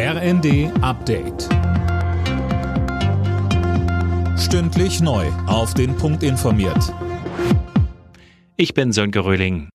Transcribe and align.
RND 0.00 0.70
Update. 0.80 1.48
Stündlich 4.38 5.00
neu. 5.00 5.26
Auf 5.48 5.74
den 5.74 5.96
Punkt 5.96 6.22
informiert. 6.22 6.94
Ich 8.56 8.74
bin 8.74 8.92
Sönke 8.92 9.24
Röhling. 9.24 9.70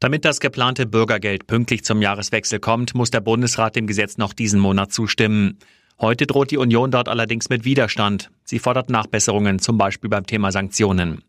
Damit 0.00 0.26
das 0.26 0.38
geplante 0.38 0.84
Bürgergeld 0.84 1.46
pünktlich 1.46 1.82
zum 1.82 2.02
Jahreswechsel 2.02 2.60
kommt, 2.60 2.94
muss 2.94 3.10
der 3.10 3.22
Bundesrat 3.22 3.74
dem 3.74 3.86
Gesetz 3.86 4.18
noch 4.18 4.34
diesen 4.34 4.60
Monat 4.60 4.92
zustimmen. 4.92 5.60
Heute 5.98 6.26
droht 6.26 6.50
die 6.50 6.58
Union 6.58 6.90
dort 6.90 7.08
allerdings 7.08 7.48
mit 7.48 7.64
Widerstand. 7.64 8.30
Sie 8.44 8.58
fordert 8.58 8.90
Nachbesserungen, 8.90 9.60
zum 9.60 9.78
Beispiel 9.78 10.10
beim 10.10 10.26
Thema 10.26 10.52
Sanktionen. 10.52 11.22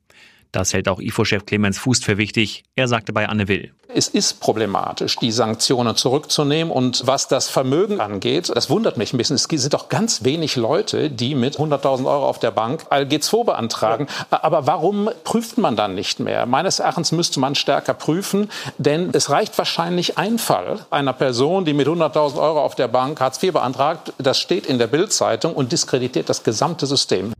Das 0.51 0.73
hält 0.73 0.87
auch 0.87 0.99
IFO-Chef 0.99 1.45
Clemens 1.45 1.77
Fuß 1.77 2.03
für 2.03 2.17
wichtig. 2.17 2.63
Er 2.75 2.87
sagte 2.87 3.13
bei 3.13 3.27
Anne 3.27 3.47
Will. 3.47 3.73
Es 3.93 4.09
ist 4.09 4.41
problematisch, 4.41 5.15
die 5.15 5.31
Sanktionen 5.31 5.95
zurückzunehmen. 5.95 6.71
Und 6.71 7.07
was 7.07 7.27
das 7.27 7.49
Vermögen 7.49 7.99
angeht, 7.99 8.51
das 8.53 8.69
wundert 8.69 8.97
mich 8.97 9.13
ein 9.13 9.17
bisschen. 9.17 9.35
Es 9.35 9.43
sind 9.43 9.73
doch 9.73 9.89
ganz 9.89 10.23
wenig 10.23 10.55
Leute, 10.55 11.09
die 11.09 11.35
mit 11.35 11.57
100.000 11.57 12.05
Euro 12.05 12.27
auf 12.27 12.39
der 12.39 12.51
Bank 12.51 12.83
ALG2 12.91 13.45
beantragen. 13.45 14.07
Aber 14.29 14.67
warum 14.67 15.09
prüft 15.23 15.57
man 15.57 15.75
dann 15.75 15.95
nicht 15.95 16.19
mehr? 16.19 16.45
Meines 16.45 16.79
Erachtens 16.79 17.11
müsste 17.11 17.39
man 17.39 17.55
stärker 17.55 17.93
prüfen, 17.93 18.49
denn 18.77 19.09
es 19.13 19.29
reicht 19.29 19.57
wahrscheinlich 19.57 20.17
ein 20.17 20.37
Fall 20.37 20.85
einer 20.89 21.13
Person, 21.13 21.65
die 21.65 21.73
mit 21.73 21.87
100.000 21.87 22.39
Euro 22.39 22.61
auf 22.61 22.75
der 22.75 22.89
Bank 22.89 23.19
Hartz 23.19 23.41
IV 23.41 23.53
beantragt. 23.53 24.13
Das 24.17 24.37
steht 24.37 24.65
in 24.65 24.79
der 24.79 24.87
Bildzeitung 24.87 25.53
und 25.53 25.71
diskreditiert 25.71 26.29
das 26.29 26.43
gesamte 26.43 26.85
System. 26.85 27.33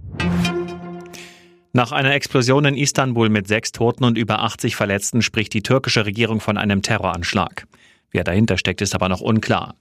Nach 1.74 1.92
einer 1.92 2.14
Explosion 2.14 2.66
in 2.66 2.78
Istanbul 2.78 3.30
mit 3.30 3.48
sechs 3.48 3.72
Toten 3.72 4.04
und 4.04 4.18
über 4.18 4.42
80 4.42 4.76
Verletzten 4.76 5.22
spricht 5.22 5.54
die 5.54 5.62
türkische 5.62 6.06
Regierung 6.06 6.40
von 6.40 6.58
einem 6.58 6.82
Terroranschlag. 6.82 7.68
Wer 8.12 8.24
dahinter 8.24 8.58
steckt, 8.58 8.82
ist 8.82 8.96
aber 8.96 9.10
noch 9.10 9.22
unklar. 9.22 9.76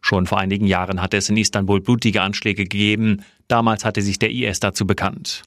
Schon 0.00 0.26
vor 0.26 0.38
einigen 0.38 0.66
Jahren 0.66 1.00
hatte 1.00 1.16
es 1.16 1.28
in 1.28 1.36
Istanbul 1.36 1.80
blutige 1.80 2.22
Anschläge 2.22 2.64
gegeben. 2.64 3.22
Damals 3.48 3.84
hatte 3.84 4.02
sich 4.02 4.18
der 4.18 4.30
IS 4.30 4.60
dazu 4.60 4.86
bekannt. 4.86 5.42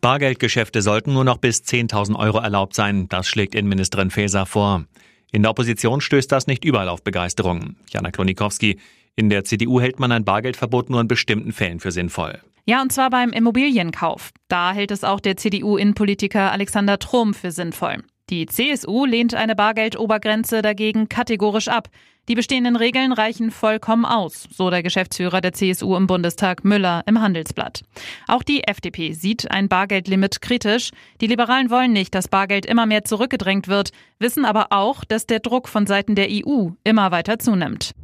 Bargeldgeschäfte 0.00 0.80
sollten 0.80 1.12
nur 1.12 1.24
noch 1.24 1.36
bis 1.36 1.62
10.000 1.62 2.16
Euro 2.16 2.38
erlaubt 2.38 2.74
sein. 2.74 3.08
Das 3.08 3.28
schlägt 3.28 3.54
Innenministerin 3.54 4.10
Faeser 4.10 4.46
vor. 4.46 4.84
In 5.30 5.42
der 5.42 5.50
Opposition 5.50 6.00
stößt 6.00 6.32
das 6.32 6.46
nicht 6.46 6.64
überall 6.64 6.88
auf 6.88 7.04
Begeisterung. 7.04 7.76
Jana 7.90 8.10
Klonikowski, 8.10 8.78
in 9.14 9.28
der 9.28 9.44
CDU 9.44 9.80
hält 9.80 10.00
man 10.00 10.12
ein 10.12 10.24
Bargeldverbot 10.24 10.88
nur 10.88 11.02
in 11.02 11.08
bestimmten 11.08 11.52
Fällen 11.52 11.80
für 11.80 11.92
sinnvoll. 11.92 12.40
Ja, 12.70 12.82
und 12.82 12.92
zwar 12.92 13.10
beim 13.10 13.30
Immobilienkauf. 13.30 14.30
Da 14.46 14.70
hält 14.70 14.92
es 14.92 15.02
auch 15.02 15.18
der 15.18 15.36
CDU-Innenpolitiker 15.36 16.52
Alexander 16.52 17.00
Trum 17.00 17.34
für 17.34 17.50
sinnvoll. 17.50 17.96
Die 18.28 18.46
CSU 18.46 19.06
lehnt 19.06 19.34
eine 19.34 19.56
Bargeldobergrenze 19.56 20.62
dagegen 20.62 21.08
kategorisch 21.08 21.66
ab. 21.66 21.88
Die 22.28 22.36
bestehenden 22.36 22.76
Regeln 22.76 23.10
reichen 23.10 23.50
vollkommen 23.50 24.04
aus, 24.04 24.46
so 24.52 24.70
der 24.70 24.84
Geschäftsführer 24.84 25.40
der 25.40 25.52
CSU 25.52 25.96
im 25.96 26.06
Bundestag 26.06 26.64
Müller 26.64 27.02
im 27.06 27.20
Handelsblatt. 27.20 27.82
Auch 28.28 28.44
die 28.44 28.62
FDP 28.62 29.14
sieht 29.14 29.50
ein 29.50 29.68
Bargeldlimit 29.68 30.40
kritisch. 30.40 30.90
Die 31.20 31.26
Liberalen 31.26 31.70
wollen 31.70 31.92
nicht, 31.92 32.14
dass 32.14 32.28
Bargeld 32.28 32.66
immer 32.66 32.86
mehr 32.86 33.04
zurückgedrängt 33.04 33.66
wird, 33.66 33.90
wissen 34.20 34.44
aber 34.44 34.68
auch, 34.70 35.04
dass 35.04 35.26
der 35.26 35.40
Druck 35.40 35.66
von 35.66 35.88
Seiten 35.88 36.14
der 36.14 36.28
EU 36.30 36.68
immer 36.84 37.10
weiter 37.10 37.40
zunimmt. 37.40 37.96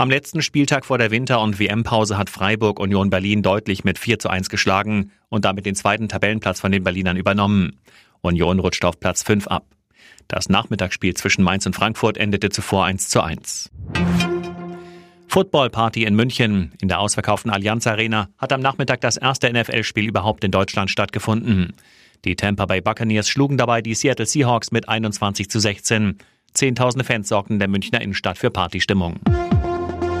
Am 0.00 0.08
letzten 0.08 0.40
Spieltag 0.40 0.86
vor 0.86 0.96
der 0.96 1.10
Winter- 1.10 1.42
und 1.42 1.58
WM-Pause 1.58 2.16
hat 2.16 2.30
Freiburg 2.30 2.80
Union 2.80 3.10
Berlin 3.10 3.42
deutlich 3.42 3.84
mit 3.84 3.98
4 3.98 4.18
zu 4.18 4.30
1 4.30 4.48
geschlagen 4.48 5.10
und 5.28 5.44
damit 5.44 5.66
den 5.66 5.74
zweiten 5.74 6.08
Tabellenplatz 6.08 6.58
von 6.58 6.72
den 6.72 6.82
Berlinern 6.82 7.18
übernommen. 7.18 7.78
Union 8.22 8.60
rutscht 8.60 8.82
auf 8.86 8.98
Platz 8.98 9.22
5 9.22 9.48
ab. 9.48 9.66
Das 10.26 10.48
Nachmittagsspiel 10.48 11.12
zwischen 11.12 11.44
Mainz 11.44 11.66
und 11.66 11.76
Frankfurt 11.76 12.16
endete 12.16 12.48
zuvor 12.48 12.86
1 12.86 13.10
zu 13.10 13.20
1. 13.20 13.70
Footballparty 15.28 16.04
in 16.04 16.16
München. 16.16 16.72
In 16.80 16.88
der 16.88 16.98
ausverkauften 16.98 17.50
Allianz 17.50 17.86
Arena 17.86 18.30
hat 18.38 18.54
am 18.54 18.62
Nachmittag 18.62 19.02
das 19.02 19.18
erste 19.18 19.52
NFL-Spiel 19.52 20.08
überhaupt 20.08 20.44
in 20.44 20.50
Deutschland 20.50 20.90
stattgefunden. 20.90 21.74
Die 22.24 22.36
Tampa 22.36 22.64
Bay 22.64 22.80
Buccaneers 22.80 23.28
schlugen 23.28 23.58
dabei 23.58 23.82
die 23.82 23.94
Seattle 23.94 24.24
Seahawks 24.24 24.72
mit 24.72 24.88
21 24.88 25.50
zu 25.50 25.60
16. 25.60 26.16
Zehntausende 26.54 27.04
Fans 27.04 27.28
sorgten 27.28 27.58
der 27.58 27.68
Münchner 27.68 28.00
Innenstadt 28.00 28.38
für 28.38 28.50
Partystimmung. 28.50 29.20